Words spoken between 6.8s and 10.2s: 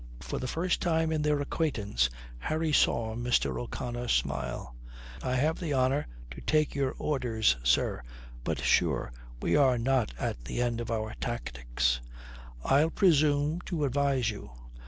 orders, sir. But sure, we are not